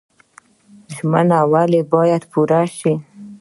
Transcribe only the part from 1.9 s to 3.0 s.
باید پوره شي؟